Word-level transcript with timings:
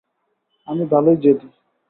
আমি 0.67 0.83
ভালোই 0.91 1.17
জেদী। 1.17 1.47